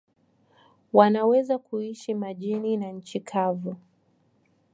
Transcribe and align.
Wanaweza 0.93 1.57
kuishi 1.57 2.13
majini 2.13 2.77
na 2.77 2.91
nchi 2.91 3.19
kavu. 3.19 3.75